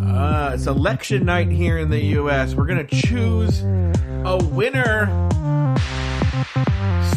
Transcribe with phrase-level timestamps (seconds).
[0.00, 2.54] Uh, it's election night here in the U.S.
[2.54, 3.62] We're gonna choose
[4.24, 5.06] a winner.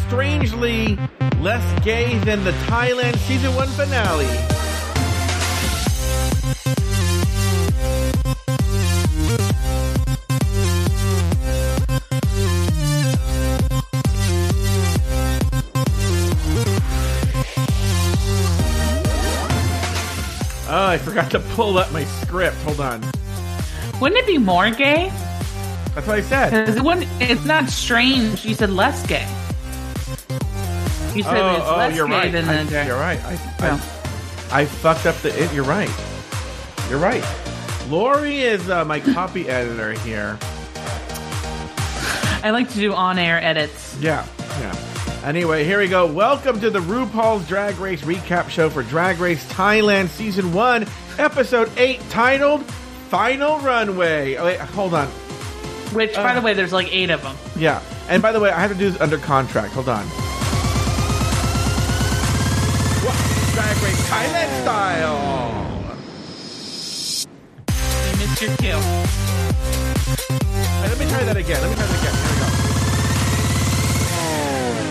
[0.08, 0.98] Strangely
[1.40, 4.67] less gay than the Thailand season one finale.
[20.98, 22.58] I forgot to pull up my script.
[22.64, 23.06] Hold on.
[24.02, 25.10] Wouldn't it be more gay?
[25.94, 26.50] That's what I said.
[26.66, 27.08] Because it.
[27.22, 28.44] It's not strange.
[28.44, 29.28] You said less gay.
[31.16, 32.32] You said Oh, it's oh, less you're gay right.
[32.32, 32.86] than I, the.
[32.88, 33.24] you're right.
[33.26, 33.34] I.
[33.60, 35.30] I, I fucked up the.
[35.40, 35.92] It, you're right.
[36.90, 37.24] You're right.
[37.90, 40.40] Lauri is uh, my copy editor here.
[42.44, 43.96] I like to do on-air edits.
[44.02, 44.26] Yeah,
[44.60, 44.74] yeah.
[45.24, 46.06] Anyway, here we go.
[46.06, 50.86] Welcome to the RuPaul's Drag Race recap show for Drag Race Thailand Season 1,
[51.18, 52.64] Episode 8, titled
[53.10, 54.36] Final Runway.
[54.38, 55.08] Oh, wait, hold on.
[55.94, 56.36] Which, by Uh.
[56.36, 57.36] the way, there's like eight of them.
[57.58, 57.82] Yeah.
[58.10, 59.74] And by the way, I have to do this under contract.
[59.74, 60.06] Hold on.
[63.54, 65.66] Drag Race Thailand style.
[68.12, 68.80] You missed your cue.
[70.80, 71.60] Hey, let me try that again.
[71.62, 72.37] Let me try that again.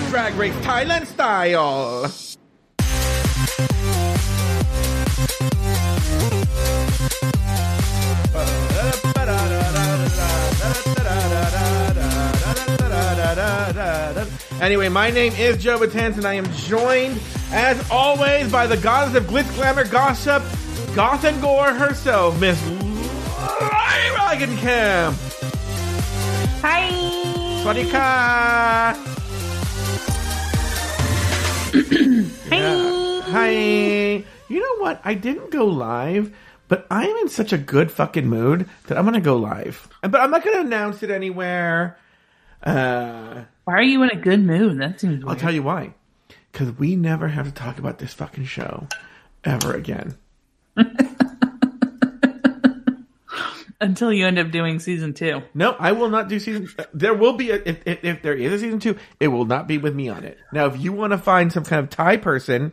[0.07, 0.31] Here we go.
[0.31, 2.11] Drag Race Thailand style.
[14.61, 17.21] Anyway, my name is Joe Betance, and I am joined,
[17.53, 20.43] as always, by the goddess of glitz, glamour, gossip,
[20.95, 22.81] goth, and gore herself, Miss Lauri
[24.17, 25.15] Roggenkamp.
[26.63, 27.07] Hi.
[27.67, 29.16] ส
[32.51, 33.21] yeah.
[33.23, 33.51] Hi.
[34.49, 35.01] You know what?
[35.05, 36.35] I didn't go live,
[36.69, 39.89] but I am in such a good fucking mood that I'm gonna go live.
[40.01, 41.99] But I'm not gonna announce it anywhere.
[42.63, 44.81] Uh, why are you in a good mood?
[44.81, 45.25] That seems.
[45.25, 45.29] Weird.
[45.29, 45.93] I'll tell you why.
[46.51, 48.87] Because we never have to talk about this fucking show
[49.45, 50.17] ever again.
[53.79, 55.43] Until you end up doing season two.
[55.53, 56.69] No, I will not do season.
[56.95, 59.69] There will be a, if, if, if there is a season two, it will not
[59.69, 60.39] be with me on it.
[60.53, 62.73] Now, if you want to find some kind of Thai person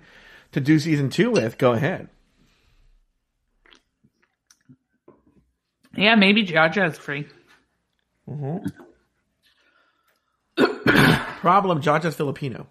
[0.53, 2.07] to do season two with, go ahead.
[5.95, 7.27] Yeah, maybe Jaja is free.
[8.29, 8.65] Mm-hmm.
[11.41, 12.67] Problem: Jaja's Filipino.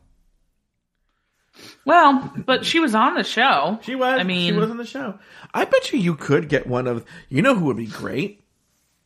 [1.85, 3.79] Well, but she was on the show.
[3.83, 4.19] She was.
[4.21, 5.19] I mean, she was on the show.
[5.53, 7.05] I bet you you could get one of.
[7.29, 8.43] You know who would be great?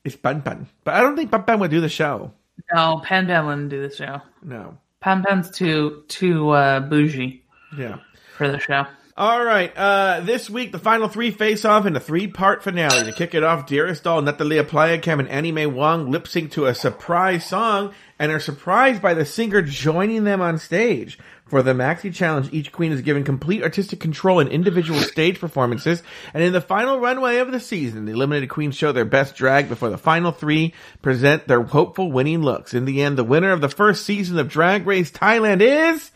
[0.05, 2.33] It's Pan Pan, but I don't think Pan Pan would do the show.
[2.73, 4.21] no, Pan Pan wouldn't do the show.
[4.43, 4.79] No.
[5.01, 7.43] Pan Pan's too too uh, bougie
[7.77, 7.99] Yeah.
[8.37, 8.87] for the show.
[9.19, 9.73] All right.
[9.75, 13.05] Uh, this week, the final three face off in a three part finale.
[13.05, 16.75] To kick it off, Dearest Doll, Natalia Pliacam, and Annee Maywong lip sync to a
[16.75, 21.19] surprise song and are surprised by the singer joining them on stage.
[21.47, 26.03] For the Maxi Challenge, each queen is given complete artistic control in individual stage performances.
[26.35, 29.69] And in the final runway of the season, the eliminated queens show their best drag
[29.69, 32.75] before the final three present their hopeful winning looks.
[32.75, 36.11] In the end, the winner of the first season of Drag Race Thailand is.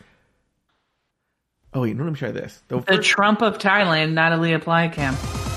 [1.73, 2.61] Oh wait, let me try this.
[2.67, 5.50] The The Trump of Thailand, Natalia Pliacam.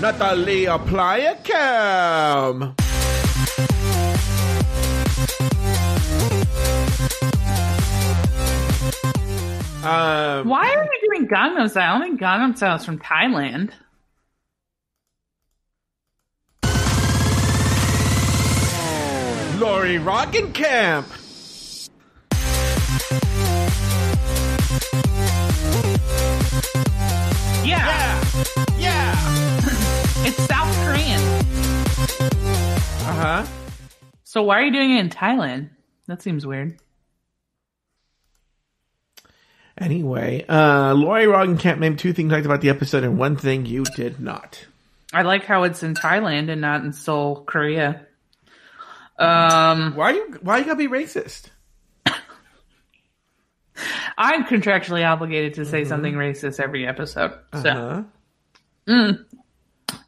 [0.00, 2.74] Natalia Pliacam.
[9.86, 12.02] Um, Why are you doing Gangnam Style?
[12.02, 13.70] I think Gangnam Style is from Thailand.
[19.58, 21.06] Lauri Rockin' Camp.
[27.64, 28.25] Yeah, yeah.
[30.28, 31.20] It's South Korean.
[33.06, 33.46] Uh huh.
[34.24, 35.70] So why are you doing it in Thailand?
[36.08, 36.80] That seems weird.
[39.78, 43.84] Anyway, uh, Lauri Roggenkamp named two things liked about the episode and one thing you
[43.94, 44.66] did not.
[45.12, 48.04] I like how it's in Thailand and not in Seoul, Korea.
[49.18, 50.38] Um, Why you?
[50.42, 51.50] Why you gotta be racist?
[54.18, 57.32] I'm contractually obligated to say something racist every episode.
[57.62, 58.06] So
[58.88, 59.12] Uh-huh.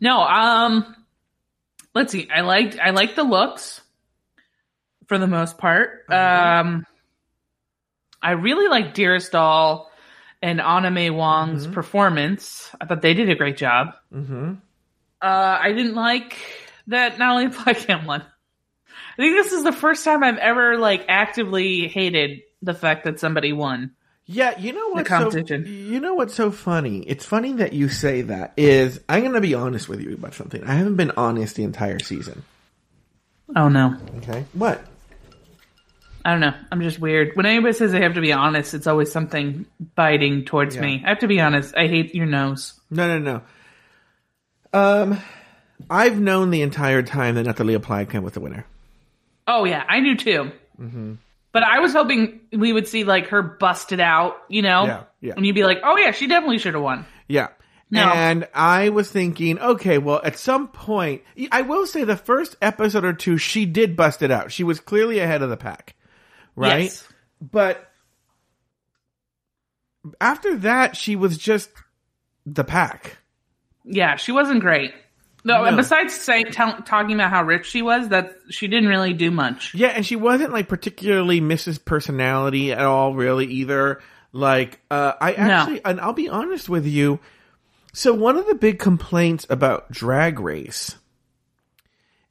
[0.00, 0.96] No, um,
[1.94, 2.28] let's see.
[2.34, 3.80] I liked I liked the looks
[5.06, 6.04] for the most part.
[6.10, 6.86] Um,
[8.22, 9.90] I really liked Dearest Doll
[10.42, 12.70] and Anna May Wong's performance.
[12.80, 13.94] I thought they did a great job.
[14.12, 14.54] Mm-hmm.
[15.20, 16.36] Uh, I didn't like
[16.88, 18.22] that Natalie Blackcam one.
[18.22, 23.18] I think this is the first time I've ever like actively hated the fact that
[23.18, 23.92] somebody won.
[24.30, 25.08] Yeah, you know what's.
[25.08, 26.98] So, you know what's so funny?
[27.00, 28.52] It's funny that you say that.
[28.58, 30.62] Is I'm going to be honest with you about something.
[30.64, 32.42] I haven't been honest the entire season.
[33.56, 34.84] Oh no, Okay, what?
[36.22, 36.52] I don't know.
[36.70, 37.34] I'm just weird.
[37.36, 39.64] When anybody says they have to be honest, it's always something
[39.94, 40.82] biting towards Yeah.
[40.82, 41.02] me.
[41.06, 41.74] I have to be honest.
[41.74, 42.78] I hate your nose.
[42.90, 43.42] No, no, no.
[44.78, 45.18] Um,
[45.88, 48.66] I've known the entire time that Natalia came with the winner.
[49.46, 50.50] Oh yeah, I knew too.
[50.78, 51.14] Mm-hmm.
[51.58, 55.32] But I was hoping we would see like her busted out, you know, Yeah, yeah.
[55.36, 57.04] and you'd be like, oh yeah, she definitely should have won.
[57.26, 57.48] Yeah.
[57.90, 58.02] No.
[58.12, 63.04] And I was thinking, okay, well, at some point, I will say the first episode
[63.04, 64.52] or two, she did bust it out.
[64.52, 65.96] She was clearly ahead of the pack,
[66.54, 66.84] right?
[66.84, 67.08] Yes.
[67.40, 67.90] But
[70.20, 71.70] after that, she was just
[72.46, 73.18] the pack.
[73.84, 74.92] Yeah, she wasn't great.
[75.48, 75.76] No, No.
[75.76, 79.74] besides saying, tell, talking about how rich she was, that she didn't really do much.
[79.74, 81.84] Yeah, and she wasn't like particularly Mrs.
[81.84, 84.00] Personality at all, really either.
[84.32, 87.18] Like, uh, I actually, and I'll be honest with you.
[87.94, 90.96] So one of the big complaints about Drag Race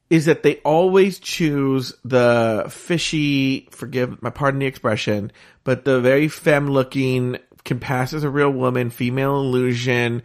[0.08, 5.30] is that they always choose the fishy, forgive my pardon the expression,
[5.64, 10.22] but the very femme looking, can pass as a real woman, female illusion,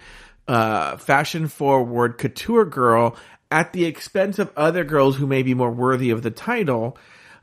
[0.48, 3.16] uh, fashion forward couture girl
[3.52, 6.98] at the expense of other girls who may be more worthy of the title.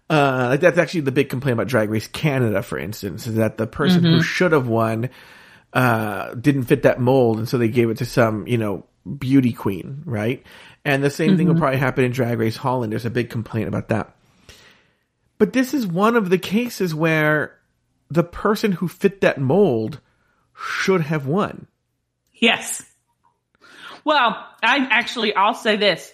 [0.08, 3.56] Uh, like that's actually the big complaint about Drag Race Canada, for instance, is that
[3.56, 5.08] the person who should have won,
[5.72, 8.84] uh, didn't fit that mold, and so they gave it to some, you know,
[9.18, 10.44] beauty queen, right?
[10.84, 12.92] And the same thing will probably happen in Drag Race Holland.
[12.92, 14.16] There's a big complaint about that.
[15.38, 17.56] But this is one of the cases where
[18.10, 20.00] the person who fit that mold
[20.54, 21.66] should have won.
[22.32, 22.84] Yes.
[24.04, 26.12] Well, I actually, I'll say this.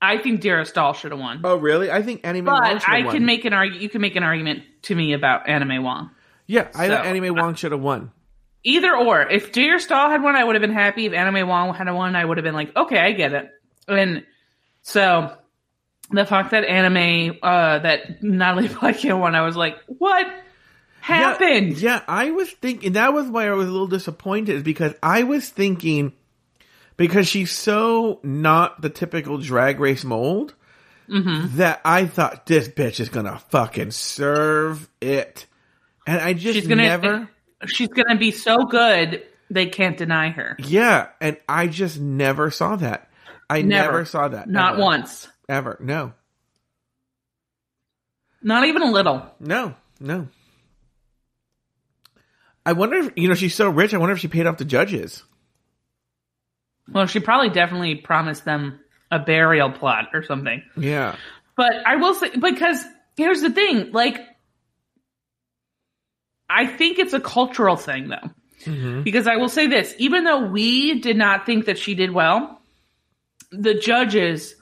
[0.00, 1.40] I think Dearest Doll should have won.
[1.44, 1.90] Oh, really?
[1.90, 3.82] I think Annee Maywong but should have I can make an argument.
[3.82, 6.10] You can make an argument to me about Annee Maywong.
[6.46, 8.10] yeah, I so- think Annee Maywong should have won.
[8.64, 9.22] Either or.
[9.28, 11.06] If Dearest Doll had won, I would have been happy.
[11.06, 13.50] If Annee Maywong had won, I would have been like, okay, I get it.
[13.88, 14.24] And
[14.82, 15.36] so
[16.10, 20.26] the fact that Anime, uh, that Natalie Portman won, I was like, what
[21.00, 21.78] happened?
[21.78, 25.24] Yeah, yeah, I was thinking that was why I was a little disappointed because I
[25.24, 26.12] was thinking
[27.02, 30.54] because she's so not the typical drag race mold
[31.08, 31.56] Mm-hmm.
[31.58, 35.46] that I thought this bitch is gonna fucking serve it,
[36.06, 37.28] and I just She's gonna never.
[37.66, 40.56] she's gonna be so good they can't deny her.
[40.60, 43.10] Yeah, and I just never saw that.
[43.50, 44.04] I never, Never.
[44.06, 44.48] saw that.
[44.48, 44.82] Not ever.
[44.82, 45.28] once.
[45.48, 45.76] Ever.
[45.80, 46.12] No.
[48.40, 49.26] Not even a little.
[49.40, 49.74] No.
[50.00, 50.28] No.
[52.64, 53.92] I wonder if you know she's so rich.
[53.92, 55.24] I wonder if she paid off the judges.
[56.90, 58.80] Well, she probably definitely promised them
[59.10, 60.62] a burial plot or something.
[60.76, 61.16] Yeah.
[61.56, 62.82] But I will say because
[63.16, 64.20] here's the thing, like
[66.48, 68.30] I think it's a cultural thing though.
[68.64, 69.02] Mm-hmm.
[69.02, 72.60] Because I will say this, even though we did not think that she did well,
[73.50, 74.54] the judges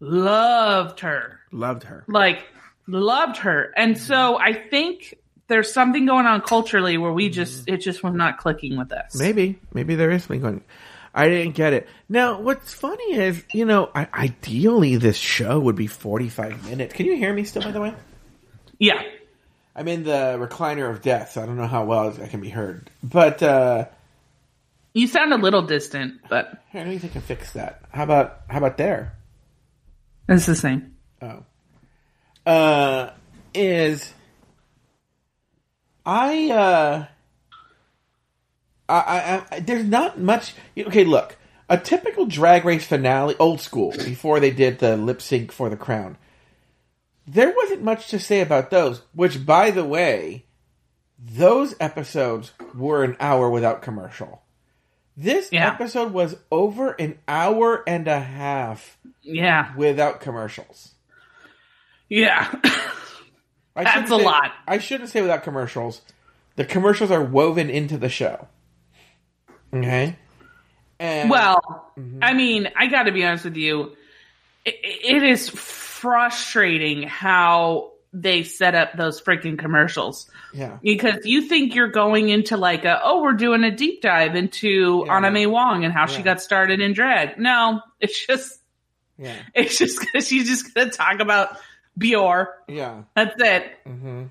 [0.00, 1.40] loved her.
[1.52, 2.04] Loved her.
[2.08, 2.46] Like
[2.86, 3.72] loved her.
[3.76, 5.14] And so I think
[5.48, 9.14] there's something going on culturally where we just it just was not clicking with us.
[9.14, 10.64] Maybe, maybe there is something going.
[11.14, 11.88] I didn't get it.
[12.08, 16.92] Now, what's funny is, you know, I, ideally this show would be forty-five minutes.
[16.94, 17.62] Can you hear me still?
[17.62, 17.94] By the way,
[18.78, 19.00] Yeah.
[19.76, 22.48] I'm in the recliner of death, so I don't know how well I can be
[22.48, 22.90] heard.
[23.02, 23.86] But uh
[24.92, 27.82] You sound a little distant, but here, me think I can fix that.
[27.92, 29.14] How about how about there?
[30.28, 30.96] it's the same.
[31.22, 31.44] Oh,
[32.46, 33.10] uh,
[33.54, 34.12] is
[36.06, 37.06] I uh,
[38.88, 38.94] I,
[39.50, 40.54] I, I there's not much.
[40.78, 41.36] Okay, look,
[41.68, 45.76] a typical drag race finale, old school, before they did the lip sync for the
[45.76, 46.16] crown.
[47.26, 49.02] There wasn't much to say about those.
[49.14, 50.44] Which, by the way,
[51.18, 54.42] those episodes were an hour without commercial.
[55.16, 55.68] This Yeah.
[55.72, 59.74] episode was over an hour and a half Yeah.
[59.76, 60.94] without commercials.
[62.08, 62.48] Yeah.
[63.76, 64.52] I That's a say- lot.
[64.66, 66.02] I shouldn't say without commercials.
[66.56, 68.48] The commercials are woven into the show.
[69.74, 70.16] Okay.
[70.98, 72.18] And Well, Mm-hmm.
[72.24, 73.96] I mean, I got to be honest with you.
[74.64, 81.74] It, it is frustrating how they set up those freaking commercials yeah, because you think
[81.74, 85.12] you're going into like a oh we're doing a deep dive into Yeah.
[85.20, 87.38] Annee Maywong and how she got started in drag.
[87.38, 88.60] No, it's just
[89.18, 91.56] yeah, it's just she's just gonna talk about
[91.98, 92.48] Bior.
[92.68, 93.02] yeah.
[93.14, 93.72] That's it.
[93.86, 94.24] Mm-hmm.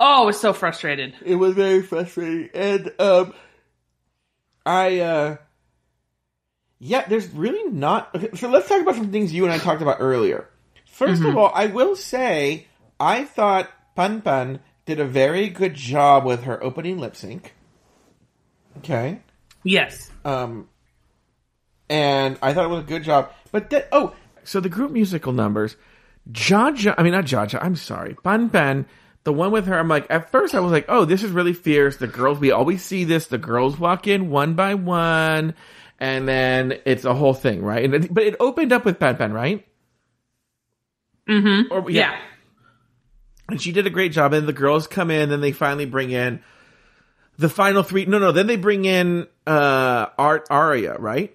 [0.00, 1.14] Oh, I was so frustrated.
[1.24, 3.34] It was very frustrating, and um,
[4.68, 5.36] I uh,
[6.78, 7.08] yeah.
[7.08, 8.14] There's really not.
[8.14, 10.46] Okay, so let's talk about some things you and I talked about earlier.
[10.98, 12.66] 1st of all, I will say
[13.00, 17.54] I thought Pan Pan did a very good job with her opening lip sync.
[18.78, 19.20] Okay.
[19.64, 20.10] Yes.
[20.24, 20.68] Um,
[21.88, 23.32] and I thought it was a good job.
[23.52, 25.76] But then, oh, so the group musical numbers,
[26.30, 28.86] Jaja, I mean not Jaja, I'm sorry, Ban Ban,
[29.24, 29.78] the one with her.
[29.78, 31.96] I'm like, at first I was like, oh, this is really fierce.
[31.96, 33.26] The girls, we always see this.
[33.26, 35.54] The girls walk in one by one,
[35.98, 37.84] and then it's a whole thing, right?
[37.84, 39.66] And it, but it opened up with Ban Ban, right?
[41.28, 41.72] Mm-hmm.
[41.72, 42.18] Or- yeah.
[43.48, 44.32] and she did a great job.
[44.32, 46.40] And the girls come in, then they finally bring in
[47.36, 48.06] the final three.
[48.06, 51.34] No, no, then they bring in uh Art Arya, right?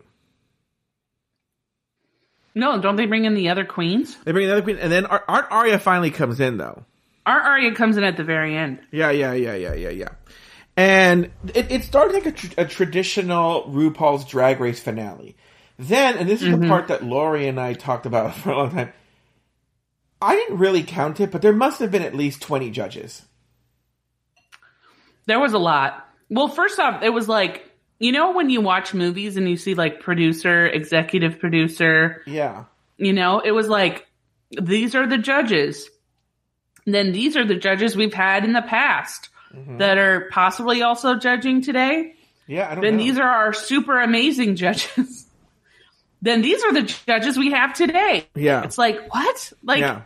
[2.55, 4.15] No, don't they bring in the other queens?
[4.25, 6.85] They bring the other queen, and then Art, Art Arya finally comes in though.
[7.25, 8.79] Art Arya comes in at the very end.
[8.91, 10.09] Yeah, yeah, yeah, yeah, yeah, yeah.
[10.75, 15.35] And it, it started like a, tr- a traditional RuPaul's Drag Race finale.
[15.77, 16.69] Then, and this is the mm-hmm.
[16.69, 18.93] part that Lauri and I talked about for a long time.
[20.21, 23.23] I didn't really count it, but there must have been at least twenty judges.
[25.25, 26.07] There was a lot.
[26.29, 29.73] Well, first off, it was like you know when you watch movies and you see
[29.73, 32.65] like producer, executive producer, Yeah,
[32.97, 34.07] you know, it was like
[34.61, 35.89] these are the judges.
[36.85, 39.29] Then these are the judges we've had in the past
[39.77, 42.15] that are possibly also judging today.
[42.47, 42.69] yeah.
[42.71, 43.03] I don't Then know.
[43.03, 45.25] these are our super amazing judges.
[46.21, 48.27] then these are the judges we have today.
[48.35, 49.53] yeah, It's like what?
[49.63, 50.01] Like yeah,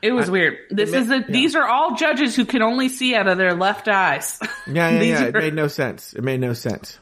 [0.00, 0.58] it was I- weird.
[0.70, 1.24] This ma- is the yeah.
[1.28, 4.38] these are all judges who can only see out of their left eyes.
[4.66, 5.00] yeah, yeah.
[5.02, 5.22] Yeah.
[5.24, 6.12] It made no sense.
[6.14, 6.98] It made no sense.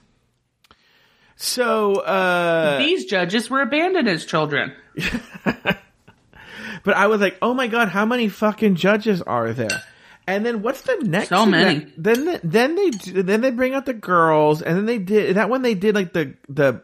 [1.37, 4.73] So, uh, These judges were abandoned as children.
[6.85, 9.83] But I was like, oh my god, how many fucking judges are there?
[10.27, 11.29] And then what's the next?
[11.31, 11.81] So many.
[11.81, 12.91] that- then the- then they
[13.23, 15.63] then they bring out the girls, and then they did that one.
[15.63, 16.83] They did like the the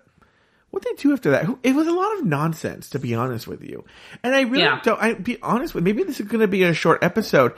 [0.71, 1.45] what they do after that.
[1.45, 3.85] Who- It was a lot of nonsense, to be honest with you.
[4.23, 4.81] And I really Yeah.
[4.83, 5.00] don't.
[5.00, 5.85] I be honest with.
[5.85, 7.55] Maybe this is going to be a short episode.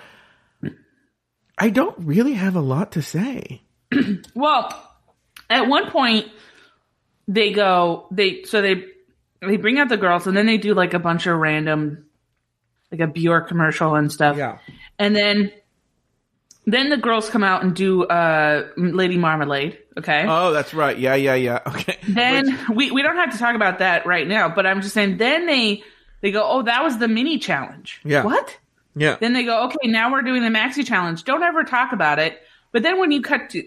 [1.59, 3.63] I don't really have a lot to say.
[4.35, 4.71] Well,
[5.51, 6.27] at one point
[7.27, 8.85] they go they so they
[9.43, 12.05] they bring out the girls and then they do like a bunch of random
[12.91, 14.37] like a Bjork commercial and stuff.
[14.37, 14.59] Yeah.
[14.99, 15.53] And then
[16.67, 20.25] then the girls come out and do uh Lady Marmalade, okay?
[20.29, 20.99] Oh, that's right.
[20.99, 21.61] Yeah, yeah, yeah.
[21.67, 21.99] Okay.
[22.09, 25.17] then we we don't have to talk about that right now, but I'm just saying
[25.17, 25.83] then they
[26.21, 28.25] they go, "Oh, that was the mini challenge." Yeah.
[28.25, 28.59] What?
[28.97, 29.17] yeah.
[29.21, 31.25] Then they go, okay, now we're doing the maxi challenge.
[31.25, 32.41] Don't ever talk about it.
[32.73, 33.65] But then when you cut to,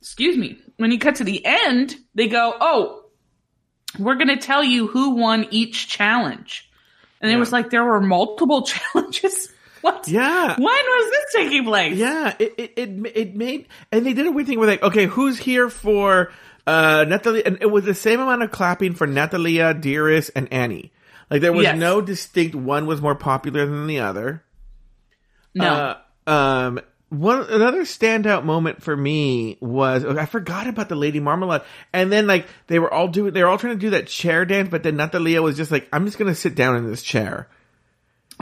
[0.00, 3.04] excuse me, when you cut to the end, they go, oh,
[3.98, 6.67] we're going to tell you who won each challenge.
[7.20, 9.50] And it was like there were multiple challenges.
[9.80, 10.08] What?
[10.08, 10.54] Yeah.
[10.56, 11.96] When was this taking place?
[11.96, 15.06] Yeah, it, it it it made and they did a weird thing where like, okay,
[15.06, 16.32] who's here for
[16.66, 17.42] uh Natalia?
[17.46, 20.92] and it was the same amount of clapping for Natalia, Dearest, and Annie.
[21.30, 21.78] Like there was Yes.
[21.78, 24.42] no distinct one was more popular than the other.
[25.54, 25.96] No.
[26.26, 31.62] Uh, um one another standout moment for me was I forgot about the Lady Marmalade,
[31.92, 34.44] and then like they were all doing they were all trying to do that chair
[34.44, 37.48] dance, but then Natalia was just like, I'm just gonna sit down in this chair.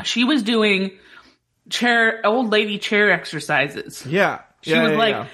[0.04, 0.90] she was doing
[1.70, 4.04] chair, old lady chair exercises.
[4.06, 5.26] Yeah, She Yeah, was yeah, like, yeah.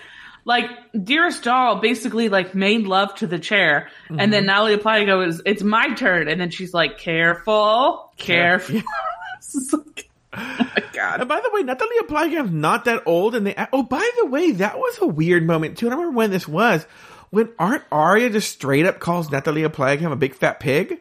[0.44, 0.70] like
[1.04, 4.30] dearest doll, basically like made love to the chair, and Mm-hmm.
[4.30, 8.82] then Natalie Playa goes, "It's my turn," and then she's like, "Careful, careful."
[10.34, 11.20] It's just like, oh my god!
[11.20, 13.54] And by the way, Natalia Plaga's not that old, and they.
[13.72, 15.88] Oh, by the way, that was a weird moment too.
[15.88, 16.86] I remember when this was.
[17.30, 21.00] When Art Arya just straight up calls Natalia Pliacam a big fat pig.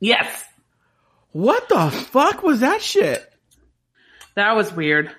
[0.00, 0.44] Yes,
[1.32, 3.24] What the fuck was that shit?
[4.34, 5.10] that was weird.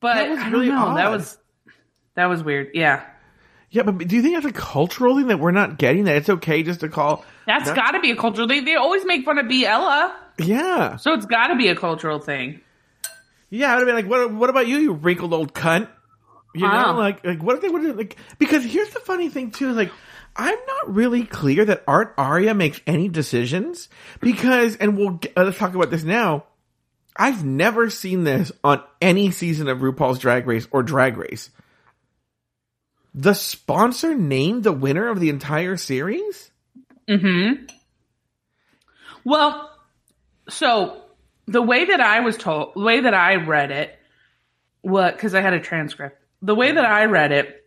[0.00, 0.94] But That was I don't really know.
[0.94, 1.38] That was
[2.14, 2.70] that was weird.
[2.74, 3.04] Yeah,
[3.70, 6.04] Yeah, but do you think that's a cultural thing that we're not getting?
[6.04, 7.24] That it's okay just to call?
[7.46, 8.46] that's That- got to be a cultural.
[8.46, 11.76] They they always make fun of B Ella, Yeah, so it's got to be a
[11.76, 12.60] cultural thing.
[13.50, 13.72] yeah.
[13.72, 14.32] I'd have been like, what?
[14.32, 15.88] What about you, you wrinkled old cunt?
[16.54, 16.96] You know, Wow.
[16.98, 18.16] like, like what if they would have like?
[18.38, 19.92] Because here's the funny thing too, is like.
[20.40, 23.88] I'm not really clear that Art Arya makes any decisions
[24.20, 26.44] because, and we'll uh, let's talk about this now.
[27.16, 31.50] I've never seen this on any season of RuPaul's Drag Race or Drag Race.
[33.14, 36.52] The sponsor named the winner of the entire series?
[37.08, 37.64] Mm-hmm.
[39.24, 39.70] Well,
[40.48, 41.02] so
[41.46, 43.98] the way that I was told, the way that I read it,
[44.82, 46.22] what because I had a transcript.
[46.42, 47.64] The way that I read it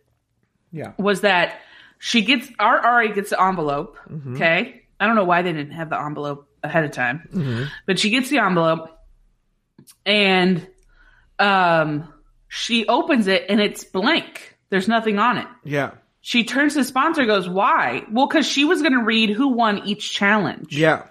[0.70, 0.92] Yeah.
[0.98, 1.60] was that
[1.98, 3.98] she gets our Ari gets the envelope.
[4.34, 8.10] Okay, I don't know why they didn't have the envelope ahead of time, but she
[8.10, 8.88] gets the envelope,
[10.06, 10.66] and
[11.38, 12.12] um,
[12.48, 14.56] she opens it and it's blank.
[14.70, 15.46] There's nothing on it.
[15.64, 15.92] Yeah.
[16.20, 19.48] She turns to the sponsor, goes, "Why?" Well, because she was going to read who
[19.48, 20.76] won each challenge.
[20.76, 21.02] Yeah.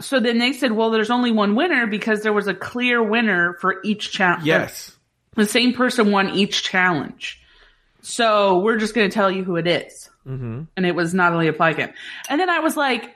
[0.00, 3.54] So then they said, well, there's only one winner because there was a clear winner
[3.60, 4.44] for each challenge.
[4.44, 4.92] Yes.
[5.34, 7.40] The same person won each challenge.
[8.02, 10.10] So we're just going to tell you who it is.
[10.26, 10.62] Mm-hmm.
[10.76, 11.92] And it was Natalia Pliacam.
[12.28, 13.10] And then I was like,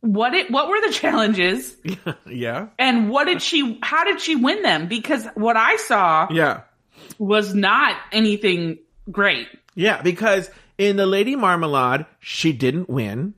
[0.00, 1.76] what it, what were the challenges
[2.26, 2.68] yeah.
[2.78, 4.86] and what did she, how did she win them?
[4.86, 6.60] Because what I saw Yeah.
[7.18, 8.78] was not anything
[9.10, 9.48] great.
[9.74, 13.34] Yeah, because in the Lady Marmalade, she didn't win.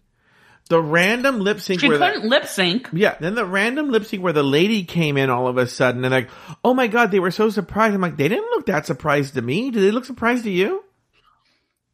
[0.71, 2.89] The random lip sync She where the- couldn't lip sync.
[2.93, 6.05] yeah, then the random lip sync where the lady came in all of a sudden
[6.05, 6.31] and like,
[6.65, 7.95] oh my god, they were so surprised.
[7.95, 9.71] I'm like, they didn't look that surprised to me.
[9.73, 10.85] Did they look surprised to you?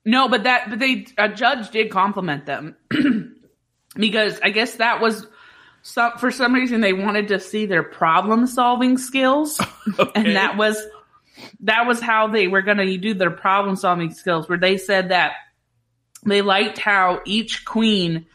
[0.05, 2.77] No, but that but they a judge did compliment them
[3.97, 5.27] because I guess that was
[5.83, 9.61] some for some reason they wanted to see their problem solving skills,
[10.15, 10.81] and that was
[11.61, 14.49] that was how they were going to do their problem solving skills.
[14.49, 15.33] Where they said that
[16.25, 18.27] they liked how each queen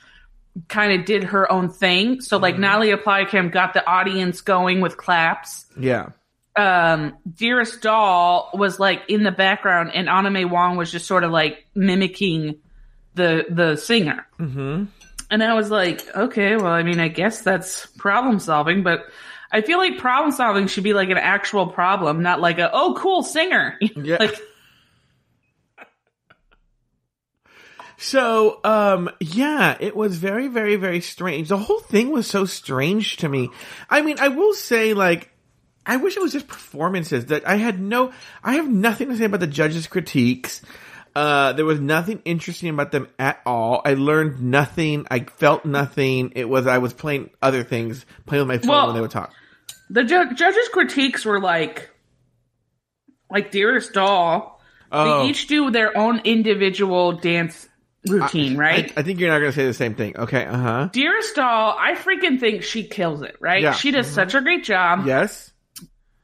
[0.68, 2.22] kind of did her own thing.
[2.22, 6.10] So like Natalia Pliacam got the audience going with claps Yeah.
[6.58, 11.24] um Dearest Doll was like in the background and Anna May Wong was just sort
[11.24, 12.60] of like mimicking
[13.16, 14.26] the the singer.
[14.40, 14.86] Mm-hmm.
[15.30, 19.06] And I was like, okay, well, I mean, I guess that's problem solving, but
[19.50, 22.96] I feel like problem solving should be like an actual problem, not like a oh
[22.98, 23.80] cool singer.
[23.96, 24.18] Yeah.
[24.20, 24.38] like
[28.04, 31.50] So, um, yeah, it was very, very, very strange.
[31.50, 33.50] The whole thing was so strange to me.
[33.92, 35.30] I mean, I will say, like,
[35.86, 38.12] I wish it was just performances that I had no,
[38.44, 40.64] I have nothing to say about the judges' critiques.
[41.16, 43.84] Uh, there was nothing interesting about them at all.
[43.86, 45.06] I learned nothing.
[45.12, 46.32] I felt nothing.
[46.36, 49.12] It was, I was playing other things, playing with my phone Well- when they would
[49.12, 49.32] talk.
[49.92, 51.92] the ju- judges' critiques were like,
[53.30, 54.60] like Dearest Doll.
[54.92, 55.24] Oh.
[55.24, 57.68] They each do their own individual dance
[58.08, 58.92] routine, right?
[58.96, 60.18] I, I think you're not going to say the same thing.
[60.18, 60.46] Okay.
[60.46, 60.90] Uh huh.
[60.92, 63.62] Dearest Doll, I freaking think she kills it, right?
[63.62, 63.74] Yeah.
[63.74, 65.06] She does such a great job.
[65.06, 65.52] Yes.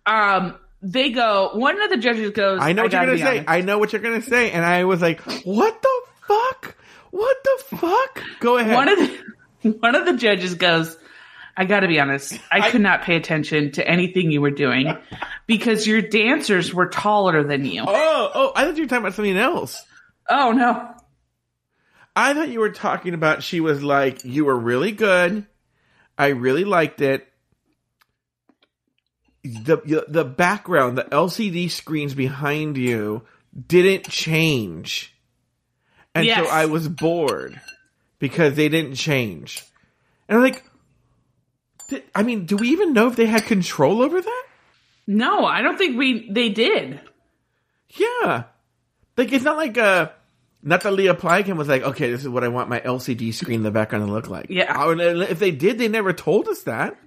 [0.05, 3.39] Um, they go, one of the judges goes, I know what you're gonna say.
[3.39, 3.49] honest.
[3.49, 6.75] I know what you're gonna say, and I was like, "What the fuck?
[7.11, 8.75] What the fuck?" Go ahead.
[8.75, 10.95] one of the, one of the judges goes,
[11.57, 14.95] I gotta be honest, I, could not pay attention to anything you were doing
[15.47, 17.83] because your dancers were taller than you.
[17.85, 18.51] oh, oh!
[18.55, 19.83] I thought you were talking about something else.
[20.29, 20.93] Oh no.
[22.17, 25.45] I thought you were talking about she was like, "You were really good.
[26.17, 27.27] I really liked it."
[29.43, 33.21] The the background, the LCD screens behind you
[33.67, 35.13] didn't change,
[36.15, 36.43] and Yes.
[36.45, 37.61] so I was bored
[38.19, 39.63] because they didn't change.
[40.27, 40.63] And I'm like,
[42.15, 44.43] I mean, do we even know if they had control over that?
[45.05, 46.99] No, I don't think we they did.
[47.91, 48.43] Yeah.
[49.15, 50.09] Like it's not like uh
[50.63, 53.57] not that Leah Plykin was like, okay, this is what I want my LCD screen
[53.57, 54.47] in the background to look like.
[54.49, 54.73] Yeah.
[54.75, 56.97] Oh, and If they did, they never told us that.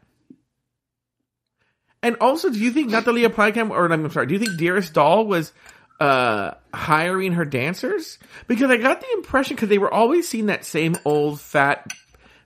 [2.03, 5.27] And also, do you think Natalia Plykin, or I'm sorry, do you think Dearest Doll
[5.27, 5.53] was
[5.99, 8.19] uh hiring her dancers?
[8.47, 11.87] Because I got the impression because they were always seeing that same old fat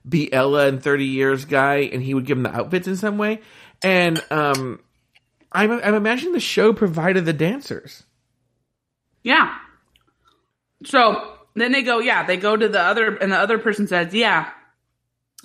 [0.06, 3.16] be Ella in 30 years guy, and he would give them the outfits in some
[3.16, 3.40] way.
[3.82, 4.80] And um,
[5.52, 8.02] I'm I'm imagining the show provided the dancers.
[9.22, 9.56] Yeah.
[10.84, 14.14] So then they go, yeah, they go to the other, and the other person says,
[14.14, 14.50] yeah,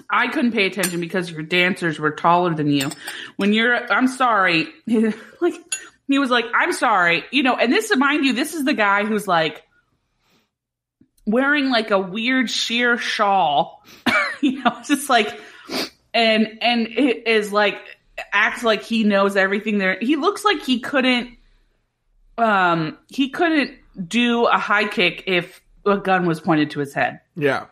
[0.10, 2.90] I couldn't pay attention because your dancers were taller than you.
[3.38, 4.68] When you're, I'm sorry.
[4.88, 5.56] like,
[6.08, 7.24] he was like, I'm sorry.
[7.32, 9.64] You know, and this, mind you, this is the guy who's like
[11.26, 13.86] wearing like a weird sheer shawl.
[14.42, 15.40] you know, just like,
[16.14, 17.78] and, and it is like,
[18.32, 19.98] acts like he knows everything there.
[20.00, 21.38] He looks like he couldn't
[22.38, 23.74] um he couldn't
[24.08, 27.22] do a high kick if a gun was pointed to his head.
[27.36, 27.66] Yeah.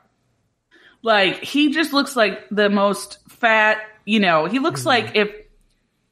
[1.02, 5.32] Like he just looks like the most fat, you know, he looks like if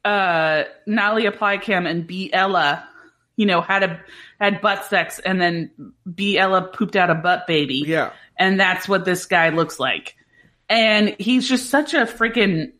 [0.04, 2.88] uh Natalia Pliacam and B Ella,
[3.36, 4.00] you know, had a
[4.40, 5.70] had butt sex and then
[6.12, 7.84] B Ella pooped out a butt baby.
[7.86, 8.12] Yeah.
[8.38, 10.16] And that's what this guy looks like.
[10.68, 12.72] And he's just such a freaking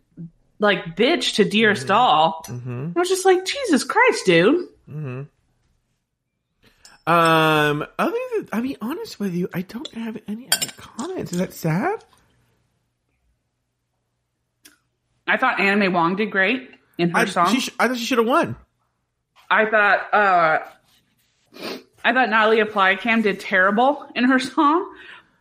[0.58, 2.44] like bitch to Dearest Doll.
[2.46, 2.92] Mm-hmm.
[2.94, 4.68] I was just like, Jesus Christ, dude.
[7.06, 11.32] Um, other than, I'll be honest with you, I don't have any other comments.
[11.32, 12.04] Is that sad?
[15.26, 17.48] I thought Annee Maywong did great in her I, song.
[17.52, 18.56] she sh- I thought she should have won.
[19.50, 20.58] I thought uh
[22.04, 24.92] I thought Natalia Pliacam did terrible in her song.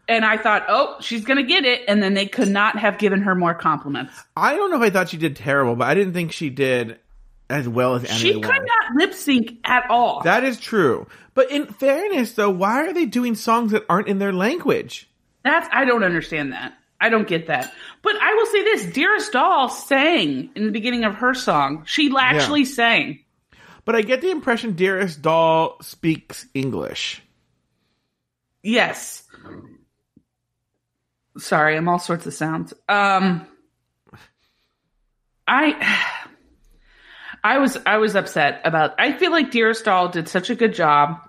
[0.08, 3.22] And I thought, oh, she's gonna get it, and then they could not have given
[3.24, 4.14] her more compliments.
[4.38, 7.00] I don't know if I thought she did terrible, but I didn't think she did
[7.50, 10.22] as well as She could not lip sync at all.
[10.24, 11.08] That is true.
[11.34, 15.10] But in fairness, though, why are they doing songs that aren't in their language?
[15.44, 16.74] That's I don't understand that.
[17.00, 17.72] I don't get that.
[18.02, 21.84] But I will say this: Dearest Doll sang in the beginning of her song.
[21.86, 23.20] She actually sang.
[23.84, 27.22] But I get the impression Dearest Doll speaks English.
[28.64, 29.24] Yes.
[31.38, 32.74] Sorry, I'm all sorts of sounds.
[32.90, 33.46] Um,
[35.48, 36.24] I.
[37.46, 38.96] I was I was upset about.
[38.98, 41.20] I feel like Dearest Doll did such a good job.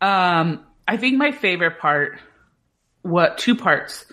[0.00, 2.18] Um, I think my favorite part,
[3.02, 4.04] what two parts,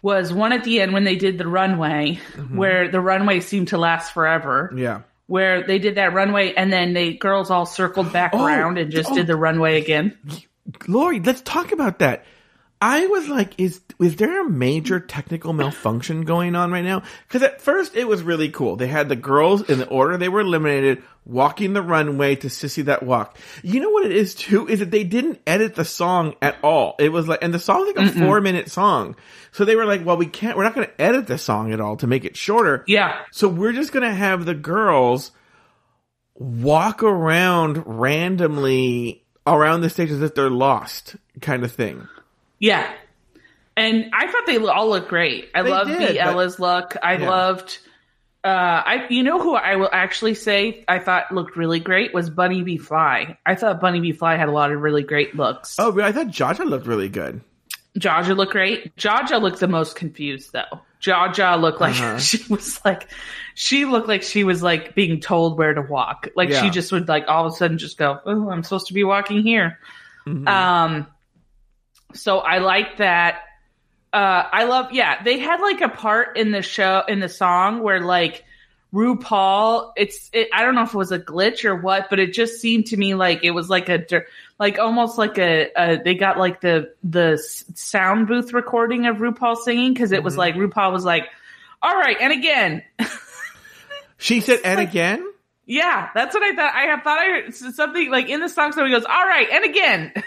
[0.00, 2.18] was one at the end when they did the runway,
[2.50, 4.72] where the runway seemed to last forever.
[4.74, 5.02] Yeah.
[5.26, 8.90] Where they did that runway and then they girls all circled back Oh, around and
[8.90, 9.14] just oh.
[9.14, 10.16] did the runway again.
[10.88, 12.24] Lauri, let's talk about that.
[12.82, 17.02] I was like, is is there a major technical malfunction going on right now?
[17.28, 18.76] Because at first it was really cool.
[18.76, 22.84] They had the girls in the order they were eliminated walking the runway to Sissy
[22.84, 23.38] That Walk.
[23.62, 24.66] You know what it is too?
[24.66, 26.94] Is that they didn't edit the song at all.
[26.98, 29.14] It was like, and the song's like a four minute song.
[29.52, 31.80] So they were like, well, we can't, we're not going to edit the song at
[31.80, 32.84] all to make it shorter.
[32.86, 33.20] Yeah.
[33.32, 35.32] So we're just going to have the girls
[36.34, 42.08] walk around randomly around the stage as if they're lost kind of thing.
[42.60, 42.88] Yeah.
[43.76, 45.48] And I thought they all looked great.
[45.54, 46.96] I They loved did, the but- Ella's look.
[47.02, 47.28] I Yeah.
[47.30, 47.78] loved
[48.42, 48.48] uh
[48.86, 52.62] I you know who I will actually say I thought looked really great was Bunny
[52.62, 53.36] Be Fly.
[53.44, 55.76] I thought Bunny Be Fly had a lot of really great looks.
[55.78, 57.42] Oh, but I thought Jaja looked really good.
[57.98, 58.94] Jaja looked great.
[58.96, 60.80] Jaja looked the most confused though.
[61.02, 62.18] Jaja looked like Uh-huh.
[62.28, 63.08] she was like
[63.54, 66.28] she looked like she was like being told where to walk.
[66.34, 66.62] Like Yeah.
[66.62, 69.04] she just would like all of a sudden just go, "Oh, I'm supposed to be
[69.04, 69.78] walking here."
[70.26, 70.48] Mhm.
[70.48, 71.06] Um,
[72.14, 73.42] so I like that.
[74.12, 77.80] Uh, I love, yeah, they had like a part in the show, in the song
[77.82, 78.44] where like
[78.92, 82.32] RuPaul, it's, it, I don't know if it was a glitch or what, but it
[82.32, 84.04] just seemed to me like it was like a,
[84.58, 87.38] like almost like a, a they got like the, the
[87.74, 90.38] sound booth recording of RuPaul singing because it was Mhm.
[90.38, 91.28] like RuPaul was like,
[91.82, 92.82] all right, and again,
[94.18, 95.24] she said, and again?
[95.66, 96.74] yeah, that's what I thought.
[96.74, 98.72] I thought I heard something like in the song.
[98.72, 100.12] Somebody goes, all right, and again.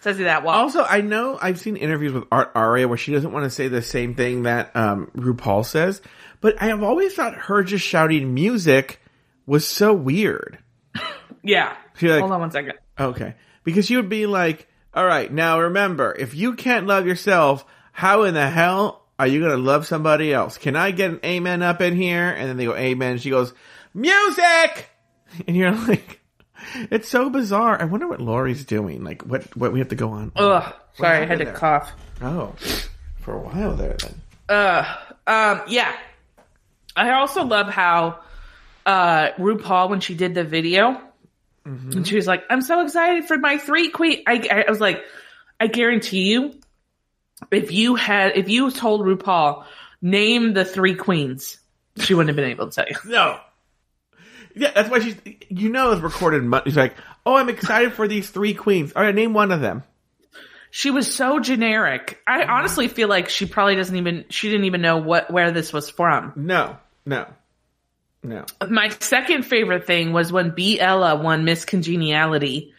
[0.00, 0.54] Says he that well.
[0.54, 3.68] Also, I know I've seen interviews with Art Arya where she doesn't want to say
[3.68, 6.00] the same thing that um, RuPaul says,
[6.40, 9.00] but I have always thought her just shouting music
[9.46, 10.58] was so weird.
[11.42, 11.74] Yeah.
[12.02, 12.74] Like, Hold on one second.
[12.98, 13.34] Okay.
[13.64, 18.24] Because she would be like, all right, now remember, if you can't love yourself, how
[18.24, 20.58] in the hell are you going to love somebody else?
[20.58, 22.28] Can I get an amen up in here?
[22.28, 23.16] And then they go, amen.
[23.18, 23.54] She goes,
[23.94, 24.90] music!
[25.46, 26.19] And you're like,
[26.90, 27.80] it's so bizarre.
[27.80, 29.04] I wonder what Lauri's doing.
[29.04, 30.32] Like, what, what we have to go on.
[30.36, 30.74] Ugh.
[30.94, 31.54] Sorry, I had to there?
[31.54, 31.92] cough.
[32.20, 32.54] Oh,
[33.20, 34.20] for a while there then.
[34.48, 34.96] Uh,
[35.26, 35.94] um, yeah.
[36.96, 38.20] I also love how
[38.84, 41.00] uh, RuPaul, when she did the video,
[41.64, 44.22] and she was like, I'm so excited for my three queen.
[44.26, 45.04] I, I was like,
[45.60, 46.54] I guarantee you,
[47.50, 49.64] if you had, if you told RuPaul,
[50.02, 51.58] name the three queens,
[51.98, 52.96] she wouldn't have been able to tell you.
[53.10, 53.38] No.
[54.54, 55.16] Yeah, that's why she's,
[55.48, 56.42] you know, it's recorded.
[56.42, 58.92] mu- She's like, oh, I'm excited for these three queens.
[58.96, 59.82] All right, name one of them.
[60.72, 62.20] She was so generic.
[62.26, 65.72] I honestly feel like she probably doesn't even, she didn't even know what, where this
[65.72, 66.32] was from.
[66.36, 67.26] No, no,
[68.22, 68.44] no.
[68.68, 70.78] My second favorite thing was when B.
[70.78, 72.72] Ella won Miss Congeniality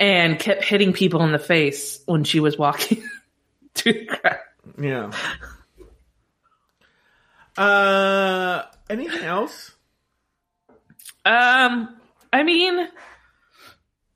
[0.00, 3.02] and kept hitting people in the face when she was walking
[3.74, 4.38] to the crowd.
[4.80, 5.10] Yeah.
[7.56, 9.72] Uh, anything else?
[11.24, 11.96] Um,
[12.32, 12.88] I mean,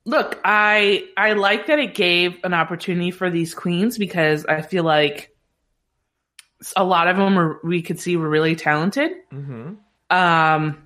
[0.05, 4.83] look, I I like that it gave an opportunity for these queens because I feel
[4.83, 5.35] like
[6.75, 9.11] a lot of them were we could see were really talented.
[9.31, 9.73] Mm-hmm.
[10.09, 10.83] Um,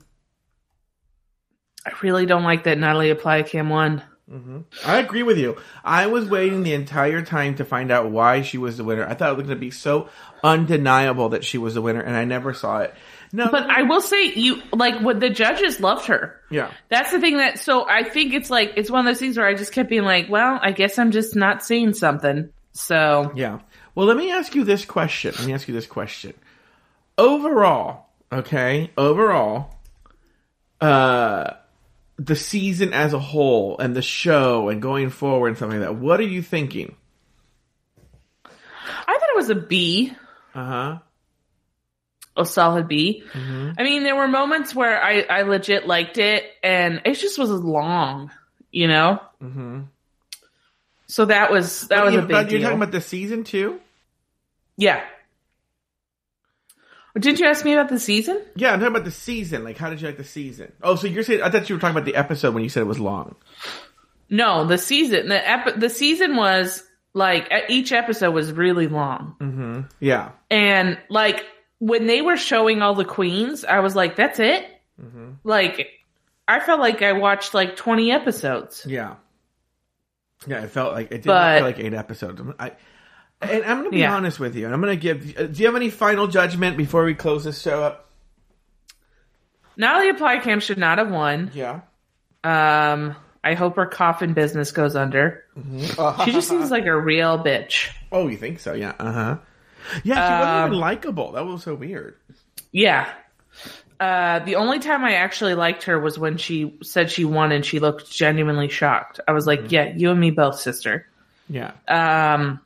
[1.86, 4.04] I really don't like that Natalia Pliacam won.
[4.30, 4.60] Mm-hmm.
[4.86, 5.56] I agree with you.
[5.86, 9.08] I was waiting the entire time to find out why she was the winner.
[9.08, 10.10] I thought it was going to be so
[10.44, 12.94] undeniable that she was the winner, and I never saw it.
[13.34, 16.40] No, But I will say, you like what the judges loved her.
[16.50, 17.60] yeah, That's the thing that.
[17.60, 20.04] So I think it's like it's one of those things where I just kept being
[20.04, 22.50] like, well, I guess I'm just not seeing something.
[22.74, 23.60] So yeah.
[23.96, 25.34] Well, let me ask you this question.
[25.38, 26.34] Let me ask you this question.
[27.18, 29.76] Overall, okay, overall,
[30.80, 31.54] uh,
[32.18, 35.96] the season as a whole and the show and going forward and something like that.
[35.96, 36.96] What are you thinking?
[38.46, 38.50] I
[39.20, 40.14] thought it was a B,
[40.54, 40.98] Uh huh.
[42.38, 43.24] A solid B.
[43.34, 43.72] Mm-hmm.
[43.78, 47.50] I mean, there were moments where I I legit liked it, and it just was
[47.50, 48.32] long,
[48.72, 49.20] you know.
[49.44, 49.82] Mm-hmm.
[51.08, 52.62] So that was that was a big You're deal.
[52.62, 53.80] talking about the season too?
[54.78, 55.04] yeah.
[57.18, 58.40] Didn't you ask me about the season?
[58.56, 59.64] Yeah, I'm talking about the season.
[59.64, 60.72] Like, how did you like the season?
[60.84, 62.82] Oh, so you're saying I thought you were talking about the episode when you said
[62.82, 63.34] it was long.
[64.30, 65.28] No, the season.
[65.30, 66.84] The ep- the season was
[67.16, 69.36] Like each episode was really long.
[69.40, 69.82] Mm-hmm.
[70.00, 70.30] Yeah.
[70.52, 71.44] And like
[71.80, 74.66] when they were showing all the queens, I was like, that's it?
[75.02, 75.32] Mm-hmm.
[75.44, 75.88] Like
[76.48, 78.86] I felt like I watched like 20 episodes.
[78.88, 79.16] Yeah.
[80.46, 82.42] Yeah, it felt like it did But- feel like eight episodes.
[82.60, 82.72] I,
[83.42, 84.16] and I'm going to be Yeah.
[84.16, 85.38] honest with you, and I'm going to give.
[85.38, 88.10] uh, Do you have any final judgment before we close this show up?
[89.76, 91.52] Natalia Pliacam should not have won.
[91.54, 91.82] Yeah.
[92.44, 95.44] Um, I hope her coffin business goes under.
[96.26, 97.90] She just seems like a real bitch.
[98.10, 98.74] Oh, you think so?
[98.74, 98.94] Yeah.
[98.98, 99.38] Uh huh.
[100.04, 101.32] Yeah, she Um, wasn't even likable.
[101.34, 102.16] That was so weird.
[102.72, 103.12] Yeah.
[104.00, 107.66] Uh, the only time I actually liked her was when she said she won and
[107.66, 109.20] she looked genuinely shocked.
[109.28, 111.08] I was like, yeah, you and me both, sister.
[111.50, 111.72] Yeah.
[111.88, 112.60] Um,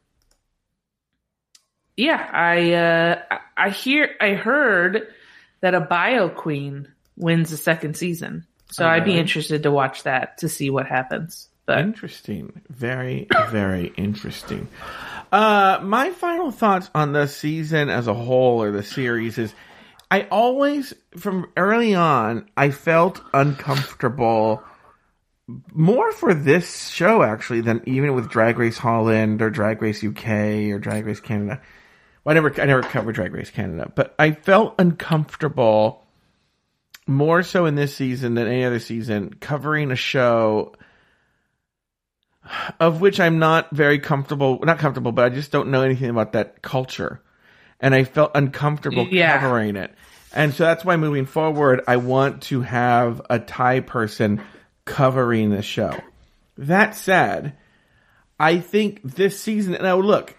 [1.95, 5.07] yeah, I, uh, I- hear, I heard
[5.61, 8.45] that a bio queen wins the second season.
[8.71, 11.49] So I'd be interested to watch that to see what happens.
[11.65, 12.61] But Interesting.
[12.69, 14.67] Very, very interesting.
[15.31, 19.53] Uh, my final thoughts on the season as a whole or the series is
[20.09, 24.61] I always, from early on, I felt uncomfortable
[25.73, 30.27] more for this show actually than even with Drag Race Holland or Drag Race UK
[30.71, 31.61] or Drag Race Canada.
[32.23, 36.05] Well, I never, I never covered Drag Race Canada, but I felt uncomfortable
[37.07, 40.73] more so in this season than any other season covering a show
[42.79, 46.33] of which I'm not very comfortable, not comfortable, but I just don't know anything about
[46.33, 47.21] that culture.
[47.79, 49.39] And I felt uncomfortable Yeah.
[49.39, 49.93] covering it.
[50.33, 54.41] And so that's why moving forward, I want to have a Thai person
[54.85, 55.95] covering the show.
[56.57, 57.53] That said,
[58.39, 60.37] I think this season, now look,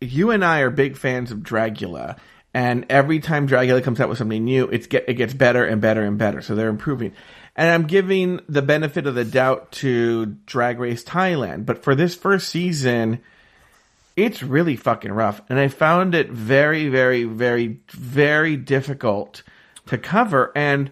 [0.00, 2.16] you and I are big fans of Dragula,
[2.54, 5.80] and every time Dragula comes out with something new, it's get, it gets better and
[5.80, 6.42] better and better.
[6.42, 7.12] So they're improving.
[7.54, 12.14] And I'm giving the benefit of the doubt to Drag Race Thailand, but for this
[12.14, 13.20] first season,
[14.16, 15.42] it's really fucking rough.
[15.48, 19.42] And I found it very, very, very, very difficult
[19.86, 20.50] to cover.
[20.54, 20.90] And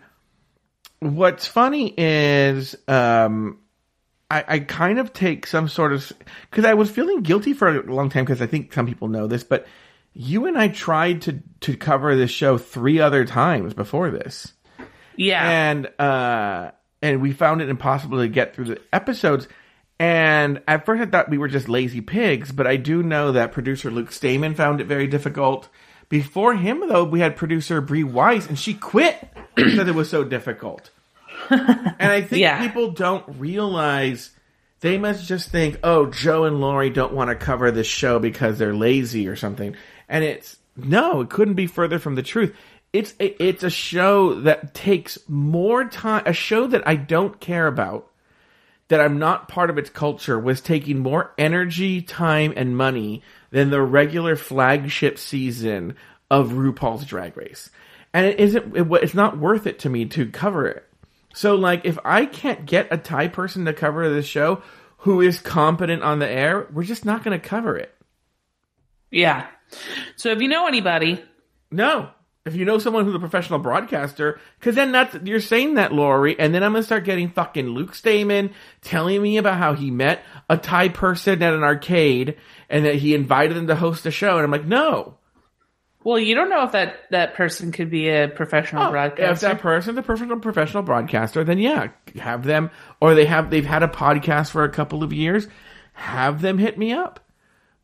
[1.00, 3.58] what's funny is, um,
[4.30, 6.12] I, I kind of take some sort of
[6.50, 9.26] because I was feeling guilty for a long time because I think some people know
[9.26, 9.66] this, but
[10.12, 14.52] you and I tried to to cover this show three other times before this,
[15.20, 16.70] yeah, and uh,
[17.02, 19.46] and we found it impossible to get through the episodes.
[19.98, 23.52] And at first, I thought we were just lazy pigs, but I do know that
[23.52, 25.68] producer Luke Stamen found it very difficult.
[26.08, 29.16] Before him, though, we had producer Brie Weiss, and she quit
[29.54, 30.90] because it was so difficult.
[31.50, 32.66] and I think Yeah.
[32.66, 34.30] people don't realize
[34.80, 38.58] they must just think, oh, Joe and Lauri don't want to cover this show because
[38.58, 39.76] they're lazy or something.
[40.08, 42.56] And it's no, it couldn't be further from the truth.
[42.92, 46.24] It's a, it's a show that takes more time.
[46.26, 48.10] A show that I don't care about,
[48.88, 53.70] that I'm not part of its culture, was taking more energy, time, and money than
[53.70, 55.94] the regular flagship season
[56.30, 57.70] of RuPaul's Drag Race.
[58.12, 58.76] And it isn't.
[58.76, 60.84] It, it's not worth it to me to cover it.
[61.32, 64.62] So, like, if I can't get a Thai person to cover this show
[64.98, 67.94] who is competent on the air, we're just not going to cover it.
[69.12, 69.46] yeah.
[70.16, 71.22] So if you know anybody,
[71.70, 72.10] No.
[72.46, 76.38] If you know someone who's a professional broadcaster, because then that's you're saying that, Lauri,
[76.38, 78.50] and then I'm gonna start getting fucking Luke Stamen
[78.80, 82.36] telling me about how he met a Thai person at an arcade
[82.70, 85.18] and that he invited them to host a show, and I'm like, no.
[86.02, 89.32] well, you don't know if that that person could be a professional Oh, broadcaster.
[89.32, 92.70] If that person's a professional professional broadcaster, then yeah, have them,
[93.02, 95.46] or they have they've had a podcast for a couple of years,
[95.92, 97.20] have them hit me up.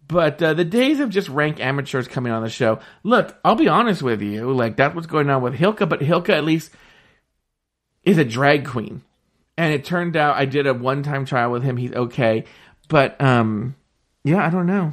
[0.09, 3.69] But uh, the days of just rank amateurs coming on the show, look, I'll be
[3.69, 6.73] honest with you, like that's what's going on with Hilka, but Hilka at least
[8.05, 9.03] is a drag queen,
[9.57, 11.77] and it turned out I did a one time trial with him.
[11.77, 12.45] He's okay,
[12.89, 13.75] but um,
[14.23, 14.93] yeah, I don't know,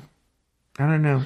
[0.79, 1.23] I don't know.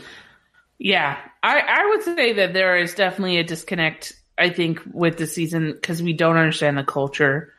[0.80, 4.14] Yeah, I, I would say that there is definitely a disconnect.
[4.38, 7.54] I think with the season because we don't understand the culture.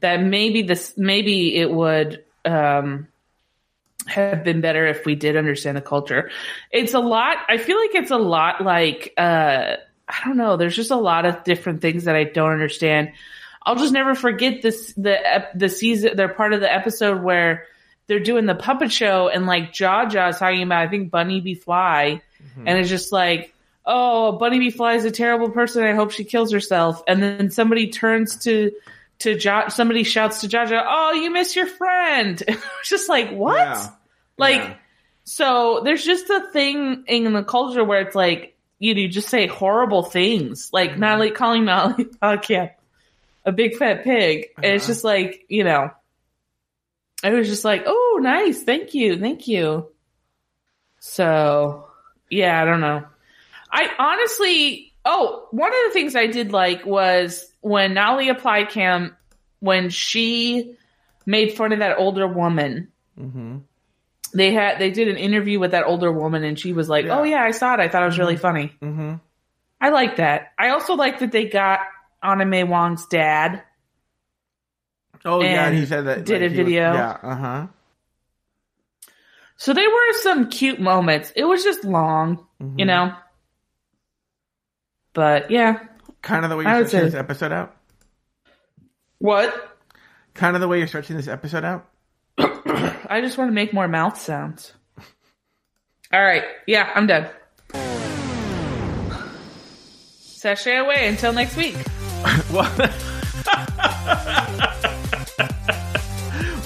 [0.00, 3.08] That maybe this maybe it would um,
[4.06, 6.30] have been better if we did understand the culture.
[6.70, 7.38] It's a lot.
[7.48, 9.76] I feel like it's a lot like uh,
[10.08, 10.56] I don't know.
[10.56, 13.12] There's just a lot of different things that I don't understand.
[13.62, 16.12] I'll just never forget this the the season.
[16.16, 17.64] They're part of the episode where
[18.06, 21.54] they're doing the puppet show and like Jaja is talking about I think Bunny Be
[21.54, 22.22] Fly,
[22.64, 23.52] and it's just like,
[23.84, 25.82] oh, Bunny Be Fly is a terrible person.
[25.82, 27.02] I hope she kills herself.
[27.08, 28.70] And then somebody turns to
[29.20, 32.42] to jo- somebody shouts to Jaja, oh, you miss your friend.
[32.84, 33.56] just like what?
[33.58, 33.88] Yeah.
[34.38, 34.74] Like Yeah.
[35.24, 39.28] so there's just a thing in the culture where it's like you know, you just
[39.30, 41.00] say horrible things, like Mm-hmm.
[41.00, 42.72] Natalie calling Natalie Podcast
[43.46, 44.48] a big fat pig.
[44.56, 44.92] And it's Uh-huh.
[44.92, 45.90] just like, you know,
[47.24, 48.62] I was just like, oh, nice.
[48.64, 49.18] Thank you.
[49.18, 49.88] Thank you.
[51.00, 51.86] So,
[52.30, 53.04] yeah, I don't know.
[53.70, 59.16] I honestly, oh, one of the things I did like was when Nali applied cam,
[59.60, 60.76] when she
[61.24, 62.88] made fun of that older woman.
[63.18, 63.58] Mm-hmm.
[64.34, 67.18] They had they did an interview with that older woman, and she was like, Yeah.
[67.20, 67.80] "Oh yeah, I saw it.
[67.80, 69.14] I thought it was really funny." Mm-hmm.
[69.80, 70.52] I like that.
[70.58, 71.80] I also like that they got
[72.22, 73.62] Annee Maywong's dad.
[75.24, 76.92] Oh yeah, and he said that did a he was- video.
[76.92, 77.18] yeah.
[77.22, 77.66] Uh huh.
[79.56, 81.32] So there were some cute moments.
[81.34, 82.78] It was just long, Mm-hmm.
[82.78, 83.14] you know.
[85.16, 85.80] But yeah.
[86.20, 87.74] Kind of the way you're would stretching say- this episode out.
[89.18, 89.78] What?
[90.34, 91.88] Kind of the way you're stretching this episode out.
[92.38, 94.74] I just want to make more mouth sounds.
[96.12, 96.44] All right.
[96.66, 97.30] Yeah, I'm done.
[100.20, 101.76] Sashay away until next week.
[102.52, 102.70] Well,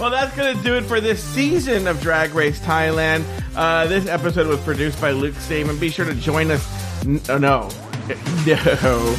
[0.00, 3.24] well, that's going to do it for this season of Drag Race Thailand.
[3.54, 5.78] Uh, this episode was produced by Luke Saban.
[5.78, 7.04] Be sure to join us.
[7.04, 7.68] N- oh, no.
[8.46, 9.16] No.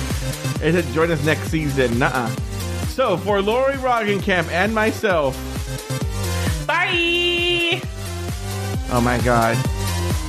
[0.63, 1.97] It said join us next season.
[1.99, 2.27] Nuh-uh.
[2.87, 5.35] So, for Lauri Roggenkamp and myself,
[6.67, 7.81] Bye.
[8.91, 9.55] oh my god.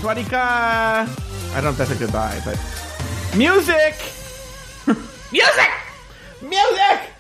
[0.01, 0.33] Swadika!
[0.35, 2.59] I don't know if that's a goodbye, but.
[3.37, 3.95] Music!
[5.33, 5.71] Music.
[6.43, 7.12] Music!